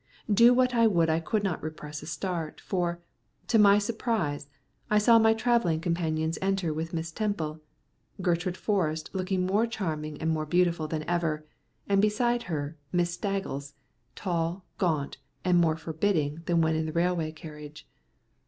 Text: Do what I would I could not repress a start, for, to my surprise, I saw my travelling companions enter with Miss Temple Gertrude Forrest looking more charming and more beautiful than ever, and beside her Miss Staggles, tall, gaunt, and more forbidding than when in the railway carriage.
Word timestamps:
Do 0.33 0.51
what 0.51 0.73
I 0.73 0.87
would 0.87 1.11
I 1.11 1.19
could 1.19 1.43
not 1.43 1.61
repress 1.61 2.01
a 2.01 2.07
start, 2.07 2.59
for, 2.59 2.99
to 3.45 3.59
my 3.59 3.77
surprise, 3.77 4.49
I 4.89 4.97
saw 4.97 5.19
my 5.19 5.35
travelling 5.35 5.79
companions 5.79 6.39
enter 6.41 6.73
with 6.73 6.91
Miss 6.91 7.11
Temple 7.11 7.59
Gertrude 8.19 8.57
Forrest 8.57 9.11
looking 9.13 9.45
more 9.45 9.67
charming 9.67 10.19
and 10.19 10.31
more 10.31 10.47
beautiful 10.47 10.87
than 10.87 11.03
ever, 11.07 11.45
and 11.87 12.01
beside 12.01 12.41
her 12.49 12.77
Miss 12.91 13.15
Staggles, 13.15 13.73
tall, 14.15 14.65
gaunt, 14.79 15.17
and 15.45 15.59
more 15.59 15.75
forbidding 15.75 16.41
than 16.47 16.61
when 16.61 16.75
in 16.75 16.87
the 16.87 16.93
railway 16.93 17.31
carriage. 17.31 17.87